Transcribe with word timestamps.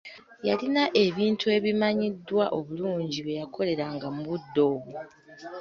Yalina 0.47 0.83
ebintu 1.05 1.45
ebimanyiddwa 1.57 2.45
obulungi 2.57 3.17
bye 3.25 3.37
yakoleranga 3.41 4.07
mu 4.15 4.21
budde 4.27 4.61
obwo. 4.73 4.97